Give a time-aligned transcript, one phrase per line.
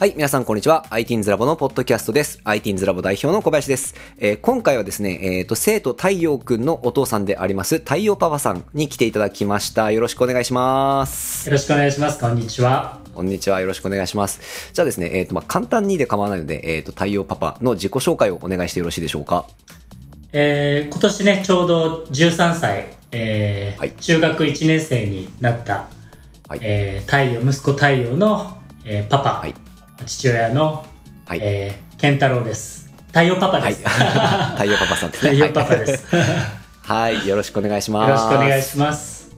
[0.00, 0.86] はい、皆さんこんにちは。
[0.88, 2.40] ITINS ラボのポッドキャストです。
[2.44, 3.94] ITINS ラボ代表の小林です。
[4.16, 9.90] えー今回はですね、えっ、と、生徒太陽くんのお父さんであります、太陽パパさんに来ていただきました。
[9.90, 11.46] よろしくお願いします。
[11.46, 12.18] よろしくお願いします。
[12.18, 12.98] こんにちは。
[13.14, 13.60] こんにちは。
[13.60, 14.72] よろしくお願いします。
[14.72, 19.44] じゃあですね、えっ、と、まあ、簡単にで構わないので、えっ、と、太陽パパの自己紹介をお願いしてよろしいでしょうか？
[20.32, 25.90] えー今年ね、ちょうど13歳、えーはい中学1年生になった、
[26.48, 28.56] はいえー太陽、息子太陽の、
[28.86, 29.54] えーパパ、はい
[30.06, 30.84] 父親の、
[31.26, 32.90] はいえー健太郎です。
[33.08, 33.74] 太陽パパはい。
[33.74, 33.88] です。
[34.52, 35.32] 太陽パパさんですね。
[35.32, 36.16] 太陽パパです。
[36.16, 36.22] よ
[36.82, 37.16] はい。
[37.16, 37.28] はい。
[37.28, 38.10] よろしくお願いします。
[38.10, 39.30] ろしくお願いします。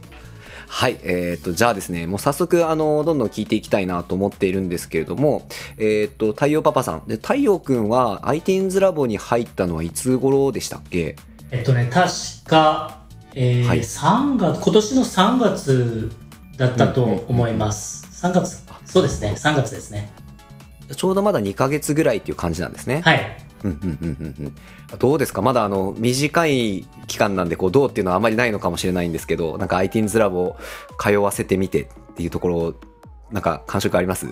[0.68, 7.02] はい、えっ、と、じゃあですね、もう早速、あの、どんどん聞いていきたいなと思っているんですけれども、えっ、と、太陽パパさん。
[7.08, 11.16] で、太陽くんは ITINS ラボに入ったのはいつ頃でしたっけ？
[11.50, 12.08] えっとね、確
[12.46, 13.00] か、
[13.34, 16.12] えーはい3月、今年の3月
[16.56, 18.06] だったと思います。
[18.24, 20.12] 3月、そうですね、3月ですね。
[20.94, 23.02] ちょうどまだ2ヶ月ぐらいっていう感じなんですね。
[23.04, 23.36] はい。
[23.64, 24.46] うんうんうんうん
[24.90, 24.98] うん。
[24.98, 25.40] どうですか？
[25.42, 30.56] まだあの、短い期間なんで、こう、どうっていうのはあまりないのかもしれないんですけど、なんか ITINS ラボ
[31.00, 32.74] 通わせてみてっていうところ、
[33.30, 34.26] なんか感触あります？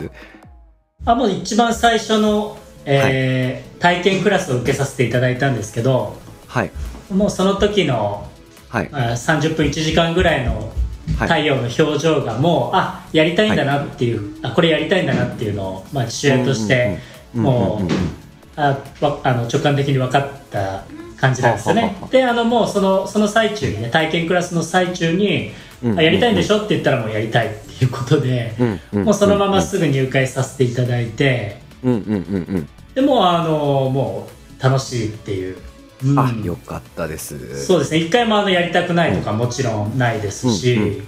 [1.06, 6.70] あもう一番最初の、えー体験クラスを受けさせていただいたんですけどはい。
[7.10, 8.28] もうその時の
[8.68, 8.90] はい。
[8.92, 10.70] あ30分1時間ぐらいの
[11.18, 16.98] はい太陽の表情がもう、あやりたいんだなっていう、あこれやりたいんだなっていうのを、まあ、父親として
[17.34, 17.88] もう
[18.56, 20.84] あわあの直感的に分かった
[21.16, 28.52] 感じなんですよねであのもうそのその最中にね体験クラスの最中に、うんあやりたいんでしょって言ったらもうやりたいっていうことで、
[28.92, 32.16] もうそのまますぐ入会させていただいて、うんうんうんう
[32.58, 32.68] ん。
[32.94, 34.28] でもうあのも
[34.60, 35.56] う楽しいっていう、
[36.04, 36.18] うん。
[36.18, 37.64] あ、よかったです。
[37.66, 37.98] そうですね。
[37.98, 41.02] 一回もあのやりたくないとかもちろんないですし、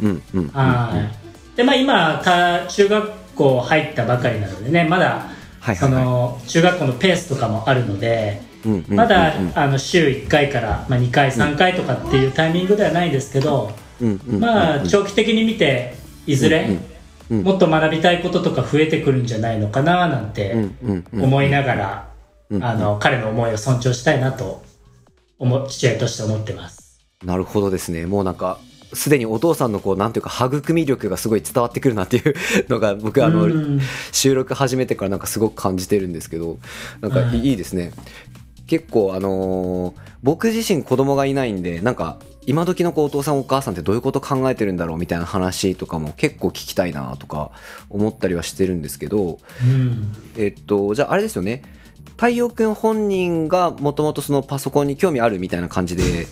[1.56, 5.26] でまあ今た中学校入ったばかりなのでねまだ
[5.60, 6.04] そはいはいはい。
[6.04, 15.94] の中学校のペースとかもあるので、うんうんうんまだあの週1回から、まあ、2回3回とかっていうタイミングではないですけど、うんうんまあ長期的に見て
[16.26, 16.92] いずれ、うんうん
[17.44, 20.54] もっと学びたいこととか増えてくるんじゃないのかななんて、
[21.14, 22.08] 思いながら、
[22.50, 24.62] うんあの彼の思いを尊重したいなと思
[25.46, 28.06] 父親として思ってますなるほどですね。
[28.06, 28.58] もうなんか、
[28.92, 32.34] すでにお父さんのこう、なんていうか、育み力がすごい伝わってくるなっていう
[32.68, 36.58] のが、 僕あの、うん収録始めてからなんかすごく感じてるんですけど、
[37.00, 37.92] なんかうんいいですね。
[38.66, 47.50] 結構あのー僕自身子供がいないんで、なんか、今時のこうお父さんお母さんってどういうこと考えてるんだろうみたいな話とかも結構聞きたいなとか
[47.88, 51.62] 思ったりはしてるんですけど、うんえっと、じゃああれですよね。
[52.22, 56.28] 太陽くん本人がもともとそのパソコンに興味あるみたいな感じで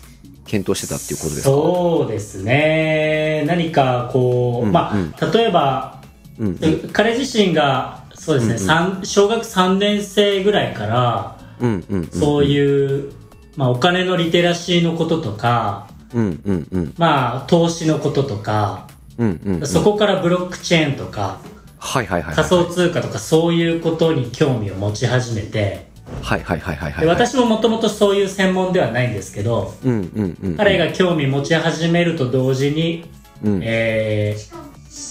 [0.46, 1.50] 検討してたっていうことですか？
[1.50, 6.00] そうですね何かこう、うんまあ、うん例えば、
[6.38, 6.58] うん
[6.92, 12.06] 彼自身がそうですね、うんうん三小学3年生ぐらいからうんうんうん。
[12.06, 13.12] そういう、
[13.56, 16.94] まあ、お金のリテラシーのこととか、うんうんうん。
[16.98, 18.86] まあ、投資のこととか、
[19.18, 19.66] うんうんうん。
[19.66, 21.40] そこからブロックチェーンとか
[21.80, 22.34] はいはいはいはい。
[22.36, 25.88] 仮想通貨とかそういうことに興味を持ち始めて
[26.22, 27.04] はいはいはいはいはい。
[27.04, 30.56] で私ももともとそういう専門ではないんですけどうんうんうん。
[30.56, 33.06] 彼が興味持ち始めると同時に、
[33.42, 33.60] うん。
[33.62, 34.60] えー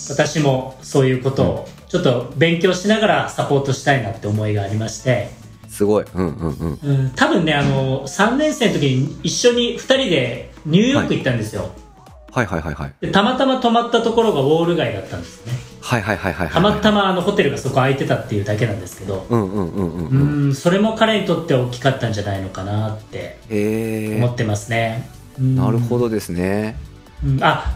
[0.10, 5.30] 私もそういうことをちょっと勉強しながらサポートしたいなって思いがありまして、
[5.70, 6.06] すごい。
[6.14, 6.80] うんうんうん。
[6.84, 11.72] うん、多分ねあの3年生の時に一緒に2人でニューヨーク行ったんですよ、はい
[12.32, 12.94] はいはいはい。
[13.02, 16.54] でたまたま泊まったところがウォール街だったんですねはいはいはいはいはい。
[16.54, 20.50] たまたまあのホテルがそこ空いてたっていうだけなんですけどうんうんうんうんううん。
[20.50, 23.38] んそれも彼にとって大きかったんじゃないのかなって。
[24.18, 26.78] 思ってますね、うんなるほどですね。
[27.26, 27.76] うんあ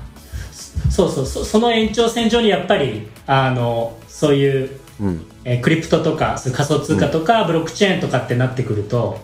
[0.89, 5.25] そうそうそその延長線上にやっぱりあのそういう、うん。
[5.45, 9.19] えークリプトとか仮想通貨とか、ブロックチェーンとかってなってくると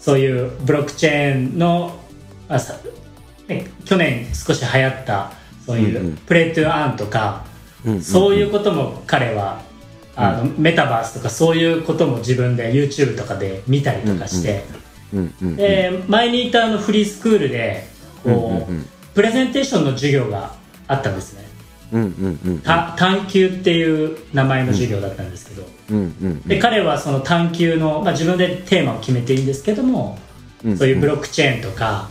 [0.00, 1.96] そういうブロックチェーンの
[2.48, 2.58] あ
[3.84, 5.32] 去年少し流行った
[5.66, 6.12] そういうんうん。
[6.14, 7.44] うプレイトゥーアンとか、
[7.84, 8.02] うんうん。
[8.02, 9.60] そういうことも彼は
[10.16, 14.64] あの、メタバースとかそういうことも自分で YouTube とかで見たりとかして、
[15.12, 15.56] うんうんうん。
[15.56, 17.86] で前にいたあのフリースクールで
[18.24, 18.86] こう、うんうんうん。
[19.14, 20.52] プレゼンテーションの授業が
[20.86, 21.48] あったんですね。
[21.90, 26.42] 探究っていう名前の授業だったんですけど、うんうんうん。
[26.42, 30.18] で彼はその探究の、まあ、自分でテーマを決めていいんですけども、
[30.64, 32.08] うんそういうブロックチェーンとか、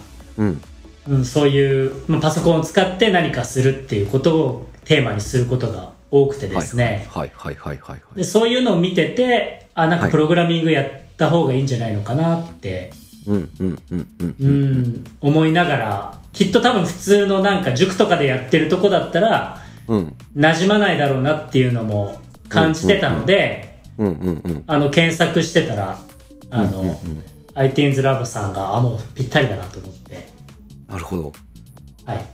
[1.08, 1.16] うん。
[1.18, 8.18] うん、そういう、まあ、パソコンを使って何かするっていうことをテーマにすることが多くてですね、はいはいはいはいはい。
[8.18, 10.88] でそういうのを見ててあなんかはいプログラミングやっ
[11.18, 12.92] た方がいいんじゃないのかなって、
[13.26, 14.36] うんうんうんうん。
[14.40, 20.16] うん、思いながらきっと多分普通のなんか塾とかでやってるとこだったらうん。
[20.36, 26.00] 馴染まないだろうなっていうのも感じてたので、うんうんうんあの検索してたら
[26.52, 27.24] あの、うんうん
[27.58, 30.30] iTunes ラボさんがあもうぴったりだなと思って
[30.88, 31.34] なるほど。
[32.06, 32.26] はい。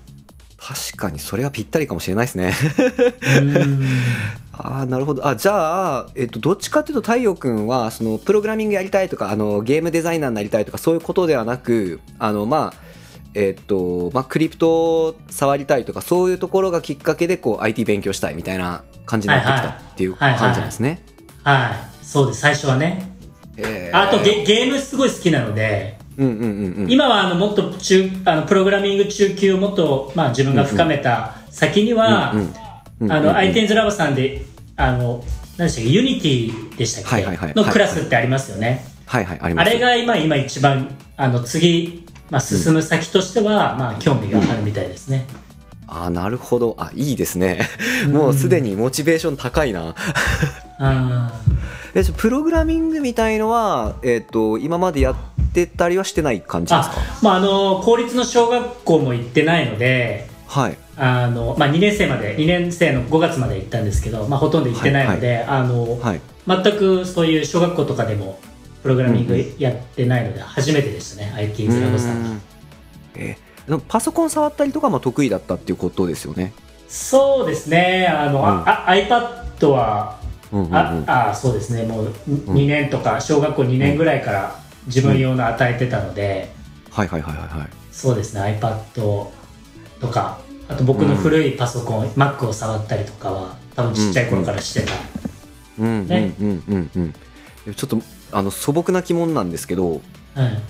[0.57, 2.53] 確かにそれはぴったりかもしれないですね。
[4.53, 5.27] ああなるほど。
[5.27, 12.93] あじゃあ、えっと、どっちかっていうと太陽くんはそのプログラミングやりたいとかあのゲームデザイナーになりたいとかそういうことではなくあのまあ
[13.35, 20.29] えっとまあ、クリプトを触りたいとかそういうところがきっかけでこう IT 勉強したいみたいな感じになってきたっていうはい。
[20.31, 21.03] はい感じなんですね。
[21.43, 22.05] はい。
[22.05, 22.41] そうです。
[22.41, 23.11] 最初はね。
[23.57, 23.99] えー。
[23.99, 32.53] あとゲゲームすごい好きなので今はあのもっと中あのプログラミング中級をもっと、まあ、自分が深めた先には、うんうん
[33.01, 33.11] うん。
[33.11, 34.45] あの、うんうん iTunes ラボさんで
[34.75, 35.23] あの
[35.57, 35.89] 何でしたっけ？
[35.89, 37.53] ユニティでしたっけ、はいはいはい。
[37.55, 39.69] のクラスってありますよね、はいはいあります。
[39.69, 45.25] あれが今今一番あの次、まあ、進む先としては、まあ、興味があるみたいですね、
[45.87, 46.75] あーなるほど。
[46.79, 47.67] あいいですね。
[48.09, 49.89] もうすでにモチベーション高いな。
[49.89, 49.95] あ
[51.95, 55.15] えプログラミングみたいのは、えっと今までやっ
[55.53, 56.95] てたりはしてない感じですか？
[56.97, 60.77] あ、まあ、あの公立の小学校も行ってないのではい。
[60.97, 66.21] あの、まあ、2年生まで2年生の5月まで行ったんですけど、まあ、ほとんど行ってないので、あのはい。
[66.47, 68.39] 全くそういう小学校とかでも
[68.83, 72.29] プログラミングやってないので初めてでしたね、IT ズラボさんが。
[72.29, 72.41] うん
[73.15, 73.43] えー
[73.87, 76.51] パソコン触ったりとかも得意だったっていうことですよね？
[76.89, 78.45] そうですねあの、うん。
[78.45, 80.19] ああ iPad は
[80.53, 80.73] うんうんうん。
[81.09, 81.83] ああそうですね。
[81.83, 84.55] もう2年とか小学校2年ぐらいから
[84.85, 86.53] 自分用の与えてたので、
[86.91, 87.67] はいはいはいはいはい。
[87.91, 88.59] そうですね。
[88.61, 94.91] iPad とかあと僕の古いパソコン、Mac を触ったりとかは多分ちっちゃい頃からしてた、
[95.79, 96.33] うんうんね。
[96.39, 97.13] うんうんうん。
[97.67, 97.97] えちょっと
[98.31, 100.01] あの素朴な疑問なんですけど、うん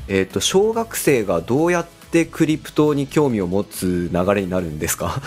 [0.07, 5.21] えっ、と小学生がどうやってクリプトに興味を持つ流れになるんですか？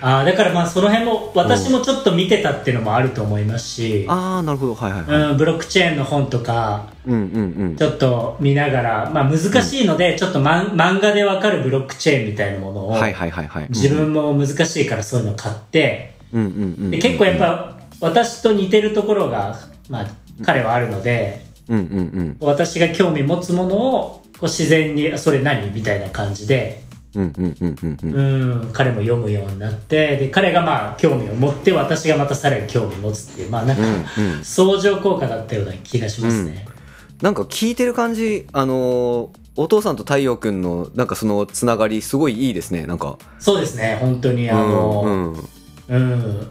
[0.00, 5.30] あーだからまあその辺も私もちょっと見てたっていうのもあると思いますし、ああなるほどはいはいはい。
[5.30, 7.84] うん、ブロックチェーンの本とかうんうんうんち。
[7.84, 13.66] ょっと見ながら、まあ、難しいので、ちょっとマン漫画でわかるブロックチェーンみたいなものを、はいはいはいはい。
[13.70, 16.90] 自分も難しいからそういうの買って、うんうんうんうん。
[16.90, 19.58] で結構やっぱ私と似てるところが、
[19.88, 20.06] まあ、
[20.44, 26.82] 彼はあるのでうんうんうん私が興味持つものをこう自然に「それ何?」みたいな感じで、
[27.16, 28.62] うんうんうんうんうん。
[28.62, 36.66] うん、彼も読むようになってで彼がまあ興味を持って私がまたさらに興味持つっていうまあなんか、うんうん相乗効果だったような気がしますね。
[37.22, 39.28] なんか聞いてる感じあのー
[39.58, 43.16] お父さんと太陽くんのなんかそのつながりすごいいいですねなんか。
[43.38, 45.32] そうですね本当にあの、うん
[45.88, 46.50] うんうん、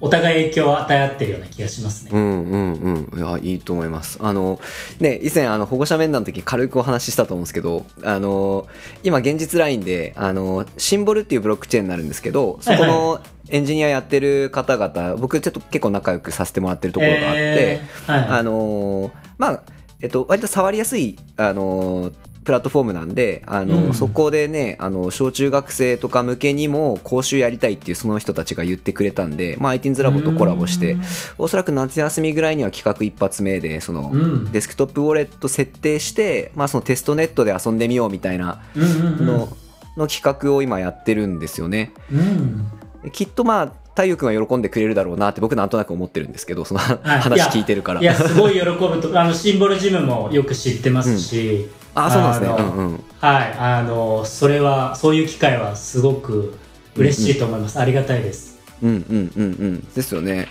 [0.00, 2.10] お互い影響を与え合ってるような気がしますね。
[2.12, 2.72] うんうん
[3.12, 3.18] うん。
[3.18, 4.18] いやいいと思います。
[4.20, 4.60] あの
[5.00, 8.66] ね以前あの保護者面談の時に軽くお話ししたと思うんですけどあの
[9.02, 19.62] 今現実ラインであのシンボルっていうブロックチェーンになるんですけどそこはいのエンジニアやってる方々僕ちょっと結構仲良くさせてもらってるところがあって、えーはいあのーまあ
[20.00, 22.12] えっと割と触りやすいあのー
[22.46, 23.94] プラットフォームなんで、あのうん。
[23.94, 30.96] そこでね、あの、小中学生とか向けにも講習やりたいっていうその人たちが言ってくれたんで、まあ、ITINS ラボとコラボして、
[31.38, 34.52] おそらく夏休みぐらいには企画一発目で、その、うん。
[34.52, 39.48] デスクトップウォレット設定して、まあ、そのテストネットで遊んでみようみたいなの、
[39.96, 41.92] の企画を今やってるんですよね。
[42.12, 43.10] うん。
[43.10, 47.20] きっとまあ、太陽君は喜んでくれるだろうなって僕なんとなく思ってるんですけど、そのはい。
[47.20, 48.02] 話聞いてるから。
[48.02, 52.56] いやすごい喜ぶとあのシンボルジムもよく知ってますし、あ、そうなんですね。
[52.58, 53.04] うんうん。
[53.18, 56.54] はいあのそれはそういう機会はすごく
[56.94, 58.58] 嬉しいと思います、ありがたいです。
[58.82, 59.88] うんうんうんうん。
[59.94, 60.48] ですよね。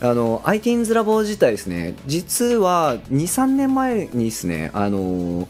[0.00, 1.94] あの iTeens ラボ自体ですね。
[2.06, 5.48] 実は23年前にですねあの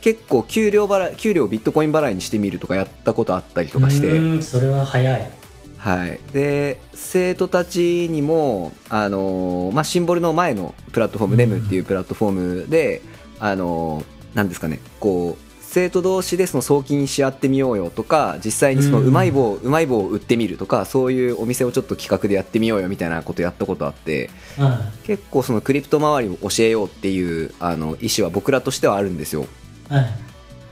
[0.00, 5.30] 結構給料払い給料をビットコイン払いにしてみるとかやったことあったりとかして、うんそれは早い。
[5.78, 13.00] はい、で生徒たちにもあの、まあ、シンボルの前のプラットフォーム、うん NEM っていうプラットフォームで
[13.38, 19.06] あのなんですかねこう生徒同士でその送金し合ってみようよとか実際にそのうん。
[19.06, 29.46] うまい棒、うまい棒を売ってみるとかそういうお店をちょっと企画でやってみようよみたいなことやったことあっては結構そのクリプト周りを教えようっていうあの意思は僕らとしてはあるんですよ、
[29.90, 30.06] い、はい、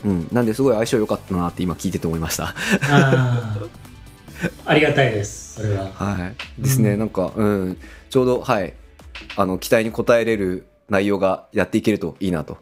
[0.04, 2.54] うん、なんですごい相性良かったなって今聞いてて思いました。
[4.64, 5.90] ありがたいですそれは。
[5.92, 6.62] はい。
[6.62, 6.98] ですね、うん。
[6.98, 7.78] なんか、うん、
[8.10, 8.74] ちょうど、はい、
[9.36, 12.58] あの、期待に応えれる内容がやっていけるといいなと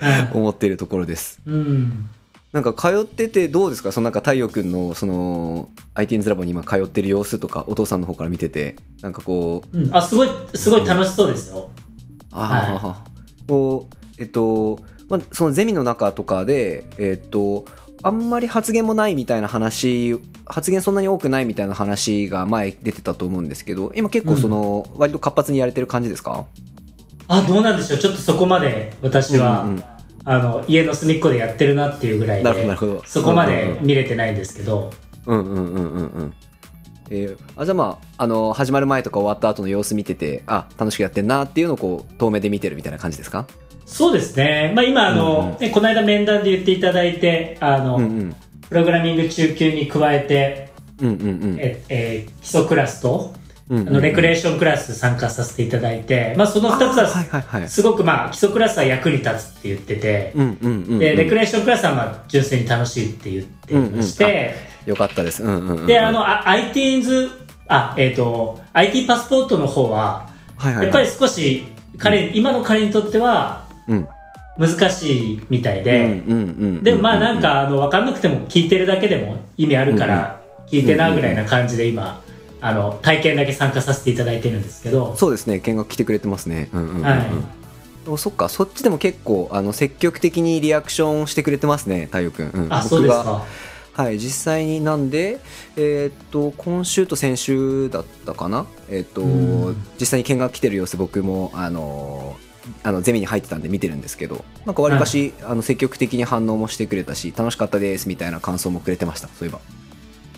[0.00, 1.40] はい思っているところです。
[1.46, 2.10] うん。
[2.52, 3.90] なんか通っててどうですか？
[3.90, 11.68] そのなんか太陽くんの、その、ITINS ラボに今通ってる様子とか、お父さんの方から見てて、なんかこう、うん、あすごいすごい楽しそうですよ、
[12.30, 13.04] ああ、
[13.48, 14.78] こう、えっと、
[15.08, 17.64] まあ、そのゼミの中とかで、えっと、
[18.04, 20.16] あんまり発言もないみたいな話
[20.46, 26.46] 発言そんなに多くないみたいな話が前出てたと思うんですけど今結構その、割と活発にやれてる感じですか？
[27.28, 27.98] あ、どうなんでしょう。
[27.98, 29.84] ちょっとそこまで私は、うんうん。
[30.26, 34.90] あの、家の隅っこでやってるなっていうぐらいでそこまで見れてないんですけど、
[35.26, 36.34] うんうんうんうんうん。
[37.10, 43.46] えーあじゃあまああの始まる前とか終わった後の様子見ててあ楽しくやってんなっていうのをこう遠目で見てるみたいな感じですか？
[43.84, 44.72] そうですね。
[44.74, 45.58] まあ今、あの、うんうん。
[45.58, 48.36] ねこの間面談で言っていただいて、あの、うんうん。
[48.70, 51.56] プログラミング中級に加えて、うんうんうん。
[51.60, 53.34] え、えー基礎クラスと、
[53.68, 60.98] うんうんあの、レクレーションクラス参加させていただいて、まあその二つあーはすごくまあ基礎クラスは役に立つって言ってて、うんうんうんうん。
[60.98, 64.54] で、レクレーションクラスはまあ純粋に楽しいって言ってまして、
[64.86, 65.42] よかったです。
[65.42, 67.30] うんうんうんで、あの、あ iTunes、
[67.68, 70.84] あ、えっ、と、IT パスポートの方は、はいはいはい。
[70.84, 71.64] やっぱり少し
[71.96, 74.08] 彼、今の彼にとってはうん。
[74.56, 76.44] 難しいみたいで、うんうんう
[76.78, 82.22] んでもまあなんか、あの、わかんなくても聞いてるだけでも意味あるから、聞いてなぐらいな感じで今、
[82.66, 85.60] あの、体験だけ参加させていただいてるんですけど、そうですね。
[85.60, 86.70] 見学来てくれてますね。
[86.72, 87.02] うんうんうんうん。
[87.02, 87.20] はい。
[88.06, 88.48] おそっか。
[88.48, 93.44] そっちでも結構あの積極的にリアクションしてくれてますね太陽くん、うん、あ、そうですか。
[93.92, 94.18] はい。
[94.18, 95.40] 実際になんで
[95.76, 98.64] えーっと今週と先週だったかな？
[98.88, 99.76] えーっとうん。
[100.00, 102.36] 実際に見学来てる様子僕もあの
[102.82, 104.42] あのゼミに入ってたんで見てるんですけど。
[104.64, 109.28] なんかわりかし、あの積極的に反応もしてくれたし楽しかったですみたいな感想もくれてました。
[109.28, 109.60] そういえば。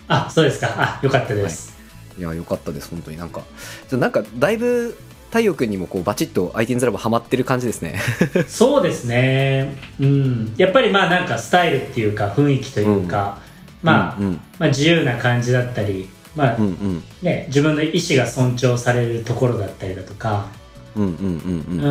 [0.08, 0.68] あ、そうですか。
[0.76, 1.72] あ、よかったです。
[1.72, 1.75] い
[2.18, 3.16] やよかったです本当に。
[3.16, 3.42] なんか
[3.88, 4.96] ちょなんかだいぶ
[5.30, 8.00] 太陽くんにもこうバチッと IT's ラボハマってる感じですね。
[8.48, 9.76] そうですね。
[10.00, 10.54] うん。
[10.56, 13.38] やっぱりまあなんかスタイルっていうか雰囲気というか、
[13.82, 14.32] まあ、うんうん。
[14.58, 17.02] まあ自由な感じだったり、まあ、うんうん。
[17.22, 20.46] ね、自分の意思が尊重されるところだったりだとか、
[20.94, 21.88] うんうんうんうう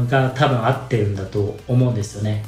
[0.00, 2.44] んん、が多分合ってるんだと思うんですよね。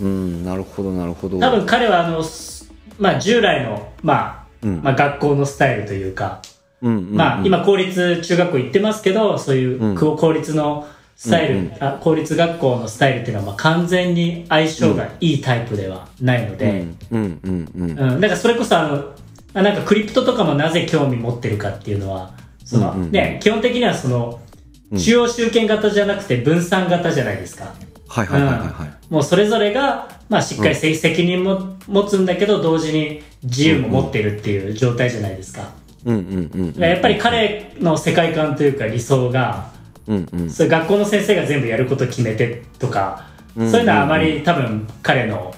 [0.00, 1.38] うんなるほどなるほど。
[1.38, 4.80] 多分彼はあの、すまあ従来の、まあ、うん。
[4.82, 6.40] まあ学校のスタイルというか、
[6.82, 7.16] うんうんうん。
[7.16, 9.94] まあ今公立中学校行ってますけど、そういううん。
[9.96, 10.86] 公公立の
[11.16, 11.76] スタイル、うんうん。
[11.80, 19.04] あ公立学校のスタイルっていうのはまあ完全に相性がいいタイプではないので、うんうんからそれこそあの、
[19.54, 22.34] あなんかクリプトとかもなぜ興味持ってるかっていうのは、
[22.64, 23.10] その、うんうんうん。
[23.12, 24.40] ね、基本的にはその、
[24.90, 24.98] うん。
[24.98, 27.72] 中央集権型じゃなくて分散型じゃないですか。
[28.08, 29.12] はいはいはいはいはい。
[29.12, 35.70] もうそれぞれが、まあしっかり責責任も持つんだけど、同時に自由も持ってるっていう状態じゃないですか。
[36.04, 36.82] うんうんうんうん。
[36.82, 39.70] やっぱり彼の世界観というか理想が、
[40.06, 40.50] うんうん。
[40.50, 45.54] それ学校の先生が全部やること決めてとか、うんそういうのはあまり多分彼の、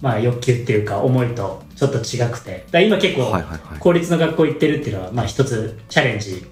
[0.00, 2.66] まあ、欲求っていうか思いとちょっと違くて。
[2.70, 3.32] だ今結構
[3.78, 6.44] 公立の学校行ってるっていうのは、まあ、一つチャレンジ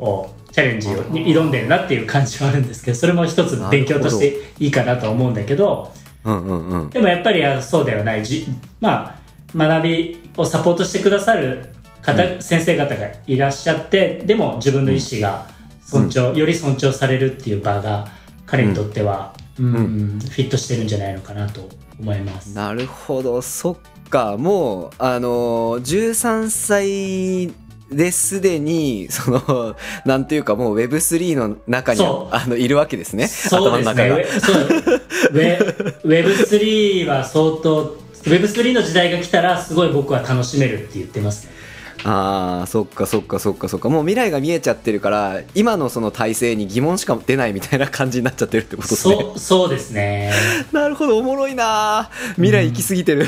[0.00, 5.92] をチャレンジをに挑んでるなっていう感じはあるんですけどそれも一つ勉強としていいかなと思うんだけど
[6.24, 6.90] うんうんうん。
[6.90, 8.46] でもやっぱりあそうではないじ、
[8.80, 9.16] ま
[9.54, 11.73] あ、学びをサポートしてくださる
[12.04, 15.46] 方、先生方がいらっしゃってでも自分の意思が
[15.82, 18.08] 尊重、より尊重されるっていう場が
[18.46, 20.18] 彼にとっては、うん。
[20.20, 21.68] フィットしてるんじゃないのかなと
[22.00, 22.54] 思います。
[22.54, 23.40] なるほど。
[23.40, 23.76] そっ
[24.08, 24.36] か。
[24.36, 27.54] もうあのー13歳
[27.90, 33.28] ですでにそのなんていうかもう Web3 の中にあのいるわけですね。
[33.28, 34.02] そうですね。
[34.02, 34.16] 頭の中が。
[34.16, 34.64] ウェそう
[35.32, 41.53] ウェ Web3 は相当、Web3 の時代が来たらすごい僕は楽しめるって言ってますね。
[42.06, 43.88] あーそっかそっかそっかそっか。
[43.88, 49.14] もう未来が見えちゃってるから今のその体制に疑問しか出ないみたいな感じになっちゃってるってことですね。
[49.14, 50.32] そう、そうですね。
[50.72, 53.26] なるほどおもろいな未来行き過ぎてる、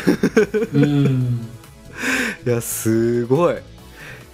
[0.75, 1.49] うん。
[2.47, 3.55] いやすごい。
[3.55, 3.59] い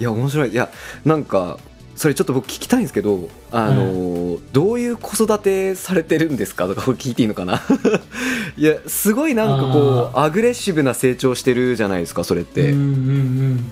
[0.04, 0.50] や面白い。
[0.50, 0.68] いや
[1.04, 1.58] なんか
[1.94, 6.66] それちょっと僕聞きたいんですけどあの、どういう子育てされてるんですか？
[6.66, 7.62] とかこれ聞いていいのかな？
[8.56, 13.70] いやすごいなんかこうアグレッシブな成長してるじゃないですかそれって、うんうんうん。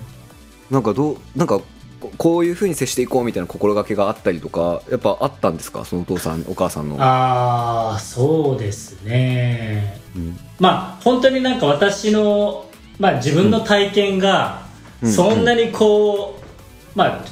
[0.71, 1.59] なんかどうなんか
[1.99, 5.85] ここういうふうに接していこうみたいな心がけがあったりとかやっぱあったんですか？
[5.85, 6.95] そのお父さんお母さんの。
[6.99, 10.01] ああ、そうですね。
[10.15, 10.39] うん。
[10.59, 12.65] まあ、本当になんか私の、
[12.97, 14.63] まあ自分の体験が、
[15.03, 15.11] うん。
[15.11, 17.25] そんなにこう、まあ、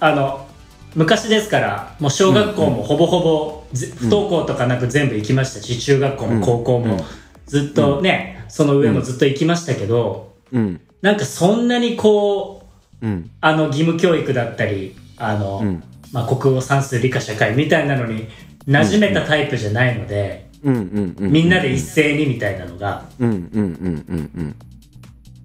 [0.00, 0.46] あの、
[0.94, 6.88] 昔ですから、もう小学校もほぼほぼ、ぜ不登校とかなく全部行きましたし、中学校も高校うん。
[6.88, 7.04] も
[7.46, 10.80] ずっとね、その上もずっと行きましたけど、うん。
[11.00, 12.59] なんかそんなにこう、
[13.02, 13.30] うん。
[13.40, 15.82] あの義務教育だったり、あの、うん。
[16.12, 18.28] まあ、国語算数理科社会みたいなのに
[18.66, 23.04] 馴染めたタイプじゃないので、みんなで一斉にみたいなのが。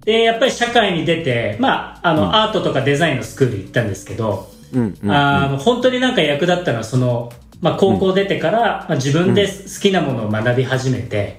[0.04, 4.50] で、やっぱり社会に出て、まあ、あの、アートとかデザインのスクール行ったんですけど、
[5.08, 11.38] あの、本当になんか役立ったのは、その、まあ、高校出てから、まあ、自分で好きなものを学び始めて、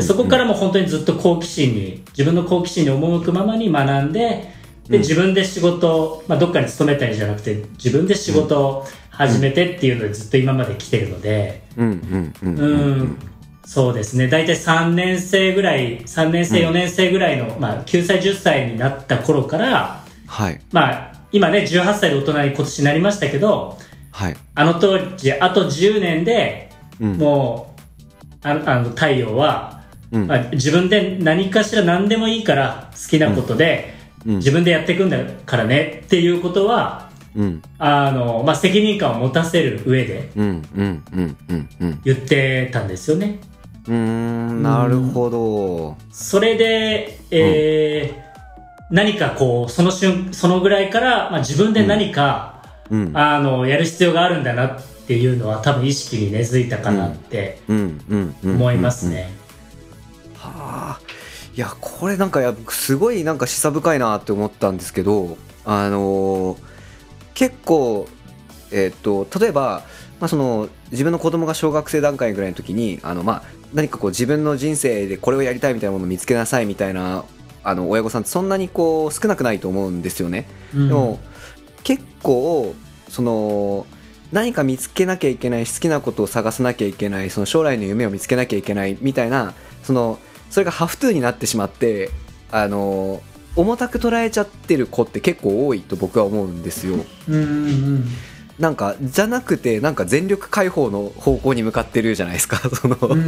[0.00, 4.52] そこからも本当にずっと好奇心に自分の好奇心に赴くままに学んで
[4.88, 13.18] で自分で仕事を、まあ、どっかに勤めたりじゃなくて自分で仕事を始めてっていうのでずっと今まで来てるので、うんうん
[13.66, 14.28] そうですね。
[14.28, 20.60] 大体3年生ぐらい3年生4年生ぐらいの、まあ、9歳10歳になった頃から、はい。
[20.70, 23.76] まあ、今ね18歳で大人に今年なりましたけど
[24.12, 24.36] はい。
[24.54, 27.16] あの当時あと10年でうん。
[27.16, 30.28] もうあのあの太陽は、うん。
[30.28, 33.95] まあ、自分で何かしら何でもいいから好きなことで、
[34.26, 34.36] うん。
[34.36, 37.62] 自分でやっていくんだからねっていうことはうん。
[37.78, 42.00] あの、まあ、責任感を持たせる上でうんうんうんうんうん。
[42.04, 43.38] 言ってたんですよね。
[43.86, 45.96] うーんなるほど。
[46.10, 48.26] それで、えー
[48.88, 53.10] 何かこうその瞬そのぐらいから、まあ、自分で何か、うん。
[53.16, 58.00] あのやる必要があるんだなっていうのは多分意識に根付いたかなってうん。
[58.08, 59.32] うんうん思いますね。
[60.36, 61.05] はあ
[61.56, 66.76] いやこれなんかやすごいなんか示唆深いなって思ったんですけどあのー
[67.36, 68.08] 結構
[68.72, 69.84] えっ、と例えば、
[70.18, 73.42] まあ、その自分の子供が小学生段階ぐらいの時にあの、まあ、
[73.74, 77.24] 何かこう自分の人生でこれをやりたいみたいなものを見つけなさいみたいな
[77.62, 80.48] あの親御さんってそんなにこう少なくないと思うんですよね。
[80.74, 81.20] うんでも
[81.84, 82.74] 結構
[83.08, 83.86] その
[84.32, 90.18] 何か見つけなきゃいけない好きなことを探さなきゃいけないその将来の夢を見つけなきゃいけないみたいなその
[90.50, 92.10] それがハフトゥーになってしまって
[92.50, 93.22] あの
[93.56, 97.04] 重たく捉えちゃってる子って結構多いと僕は思うんですよ。
[97.28, 98.04] うんうん
[98.58, 103.26] なんかじゃなくてなんか全力解放の方向に向かってるじゃないですか その、うんうん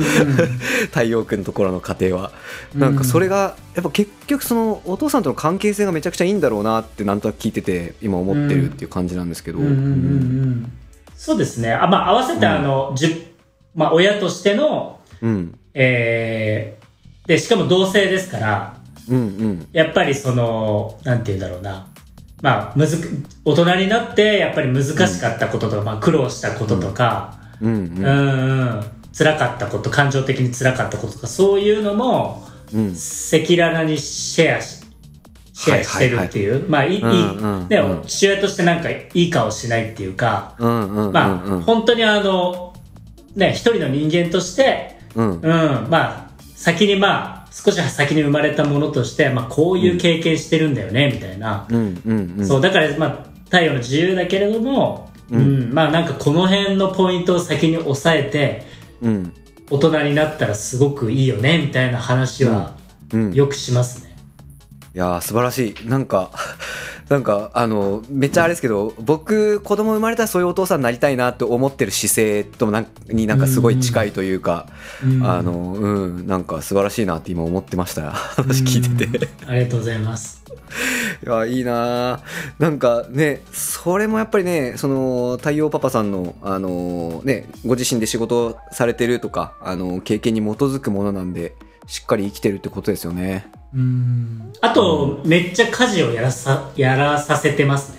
[0.87, 2.33] 太陽君のところの家庭は。
[2.75, 9.59] なんかそれがやっぱ結局そのお父さんとの関係性がめちゃくちゃいいんだろうなってなんとなく聞いてて今思ってるっていう感じなんですけど。
[9.59, 10.73] うんうんうんうん
[11.15, 11.73] そうですね。
[11.73, 13.11] あまあ、合わせてあの、じゅ
[13.75, 16.78] まあ、親としての、うんえー、
[17.29, 18.75] で、しかも同性ですから、
[19.09, 19.69] うんうん。
[19.73, 21.87] やっぱりその、なんて言うんだろうな。
[22.41, 23.09] まあ、むずく、
[23.45, 28.85] 大人になって、やっぱり難しかったこととか、まあ、苦労したこととか、うんうん、うん、うん。
[29.17, 32.87] 辛かったこと、感情的に辛かったこととか、そういうのも、うん。
[32.89, 34.83] 赤裸々にシェアし、
[35.53, 38.03] シェアしてるっていう、まあ、いい、いい、うんうんねうん。
[38.07, 41.13] 父親としてなんかいい顔しないっていうか、うんうんうん。
[41.13, 42.73] まあ、本当にあの、
[43.37, 45.41] ね、一人の人間として、うん。
[45.41, 46.28] うん、まあ、
[46.59, 51.69] 先にまあ、少し先に生まれたものとして、まあ、こういう経験してるんだよね、みたいな。
[51.71, 52.47] うんうんうん。
[52.47, 58.67] そう、だから、まあ、太陽の自由だけれども、うん、まあ、なんかこの辺のポイントを先に押さえて、
[59.01, 59.33] うん。
[59.71, 62.75] 大人になったらすごくいいよね、みたいな話は、
[63.13, 63.33] うん。
[63.33, 64.09] いよくしますね。
[64.99, 65.89] やー素晴らしい。
[65.89, 66.33] なんか
[67.09, 74.67] なんかあのめっちゃあれですけど僕子供生まれたらそういうお父さんになりたいなって思ってる姿勢となんになんかすごい近いというか、
[75.03, 75.25] うん。
[75.25, 78.11] あのうんなんか素晴らしいなって今思ってました。
[78.13, 79.19] 話聞いてて。
[79.19, 80.45] うんありがとうございます。
[81.25, 82.21] いやいいなあ
[82.59, 91.55] なんかねそれもやっぱりねその太陽パパさんのあのねご自身で仕事をされてるとかあの経験に基づくものなんで
[91.87, 97.99] しっかり生きてるってことですよねうんあと、めっちゃ家事をやらさ、やらさせてますね。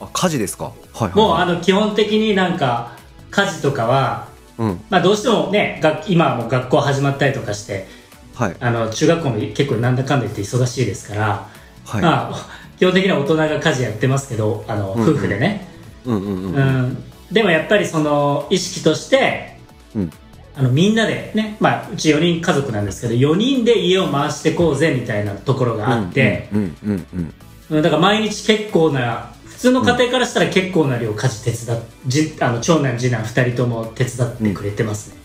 [0.00, 0.64] あ家事ですか？
[0.64, 2.92] はいはいもうあの基本的になんか
[3.30, 4.80] 家事とかは、うん。
[4.90, 7.86] まあどうしてもね、が今はもう学校始まったりとかして、
[8.34, 8.56] はい。
[8.60, 11.48] あの中学校も結構なんだかんだ言って忙しいですから、
[11.86, 12.46] はい、まあ
[12.78, 15.68] 基本的には大人が家事やってますけど、あのうん夫婦でね、
[16.04, 17.04] うんうんうんううんん。
[17.30, 19.58] でもやっぱりその意識として、
[19.94, 20.12] うん
[20.58, 27.34] あのみんなでね、まあうち4人家族なんですけど、4人で家を回してこうぜみたいなところがあって、うんうんうんうん
[27.70, 27.82] うん。
[27.82, 35.16] だから毎日結構な、普通の家庭からしたら結構な量家事手伝っ、じあの長男次男2人とも手伝ってくれてますね。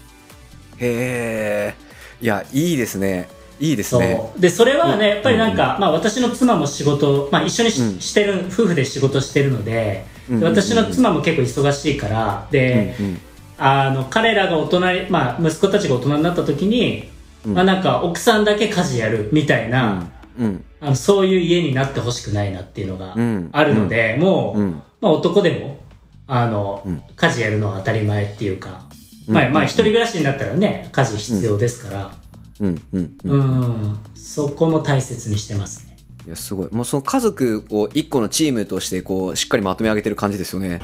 [0.78, 1.76] へ
[2.22, 2.24] え。
[2.24, 3.28] いやいいですね。
[3.60, 4.32] いいですね。
[4.38, 8.00] でそれはねやっぱりなんか、まあ、私の妻も仕事、まあ、一緒にし,、うん。
[8.00, 10.06] してる夫婦で仕事してるので
[10.42, 13.22] 私の妻も結構忙しいからで、うんうん
[13.58, 17.10] あの彼らが大人に、まあ、息子たちが大人になった時に、
[17.46, 17.54] うん。
[17.54, 20.64] まあ、なんか奥さんだけ家事やるみたいな、うん。
[20.82, 23.50] あのそういう家になってほしくないなっていうのがうん。
[23.52, 24.82] あるので、もう、うん。
[25.02, 25.80] まあ、男でも
[26.28, 27.04] あの、うん。
[27.16, 28.84] 家事やるのは当たり前っていうか、
[29.28, 29.36] うん。
[29.36, 32.12] まあまあ一人暮らしになったらね家事必要ですから、
[32.60, 32.82] うん。
[32.94, 33.18] うん。
[33.24, 33.42] ううん。
[33.42, 34.00] ん。
[34.16, 35.98] そこも大切にしてますね。
[36.26, 36.70] いやすごい。
[36.72, 40.82] もうその家族を一個のチームとしてこうしっかりまとめ上げてる感じですよね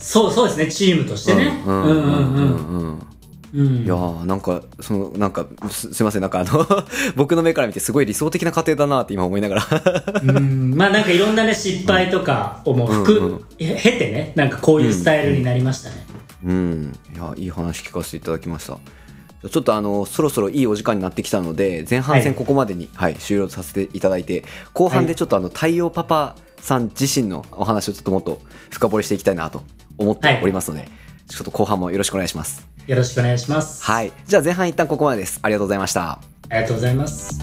[0.00, 0.70] そうそうですね。
[0.70, 1.62] チームとしてね。
[1.66, 2.98] うんうんうんうん
[3.52, 6.22] うんいやーなんかそのなんかすすいません。
[6.22, 6.64] なんかあの
[7.16, 9.66] 僕の目から見てすごい理想的な家庭だなって今思いながら。
[10.22, 10.72] うん。
[10.76, 16.06] まあなんかいろんなね失敗とかをもう含、うんうんえ経てねなんかこういうスタイルになりましたね。
[16.44, 18.78] うんいやいい話聞かせていただきました。
[19.48, 22.34] ちょっとあのそろそろいいお時間になってきたので前半戦はい。
[22.38, 29.62] ここまでに、はい終了させていただいて後半でちょっとあの太陽パパさん自身のお話をちょっともっと深掘りしていきたいなと
[30.00, 30.88] 思っておりますので、
[31.28, 32.66] ちょっと後半もよろしくお願いします。
[32.86, 33.84] よろしくお願いします。
[33.84, 34.12] はい。
[34.26, 35.38] じゃあ前半一旦ここまでです。
[35.42, 36.12] ありがとうございました。
[36.48, 37.38] ありがとうございます。